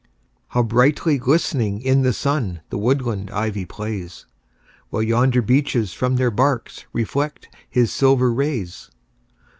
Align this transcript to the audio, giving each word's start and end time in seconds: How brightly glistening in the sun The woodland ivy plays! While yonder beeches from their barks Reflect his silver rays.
How 0.47 0.63
brightly 0.63 1.19
glistening 1.19 1.79
in 1.79 2.01
the 2.01 2.11
sun 2.11 2.61
The 2.71 2.77
woodland 2.79 3.29
ivy 3.29 3.65
plays! 3.65 4.25
While 4.89 5.03
yonder 5.03 5.43
beeches 5.43 5.93
from 5.93 6.15
their 6.15 6.31
barks 6.31 6.85
Reflect 6.91 7.49
his 7.69 7.91
silver 7.93 8.33
rays. 8.33 8.89